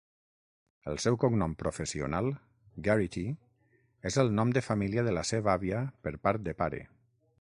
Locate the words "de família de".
4.57-5.15